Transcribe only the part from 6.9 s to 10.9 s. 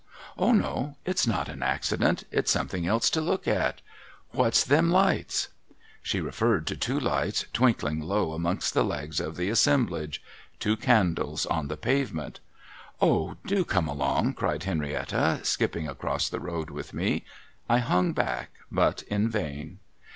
lights twinkling low amongst the legs of the assemblage: two